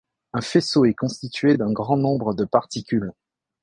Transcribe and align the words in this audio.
Un 0.33 0.41
faisceau 0.41 0.85
est 0.85 0.95
constitué 0.95 1.57
d'un 1.57 1.71
grand 1.71 1.95
nombre 1.95 2.33
de 2.33 2.43
particules. 2.43 3.11